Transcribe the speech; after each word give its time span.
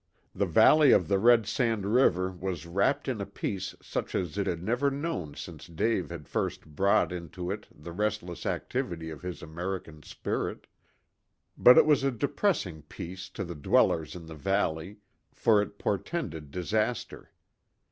The 0.33 0.47
valley 0.47 0.91
of 0.93 1.07
the 1.07 1.19
Red 1.19 1.45
Sand 1.45 1.85
River 1.85 2.31
was 2.31 2.65
wrapped 2.65 3.07
in 3.07 3.21
a 3.21 3.25
peace 3.27 3.75
such 3.83 4.15
as 4.15 4.35
it 4.35 4.47
had 4.47 4.63
never 4.63 4.89
known 4.89 5.35
since 5.35 5.67
Dave 5.67 6.09
had 6.09 6.27
first 6.27 6.65
brought 6.65 7.11
into 7.11 7.51
it 7.51 7.67
the 7.71 7.91
restless 7.91 8.47
activity 8.47 9.11
of 9.11 9.21
his 9.21 9.43
American 9.43 10.01
spirit. 10.01 10.65
But 11.55 11.77
it 11.77 11.85
was 11.85 12.03
a 12.03 12.09
depressing 12.09 12.81
peace 12.81 13.29
to 13.29 13.43
the 13.45 13.53
dwellers 13.53 14.15
in 14.15 14.25
the 14.25 14.33
valley, 14.33 14.97
for 15.35 15.61
it 15.61 15.77
portended 15.77 16.49
disaster. 16.49 17.29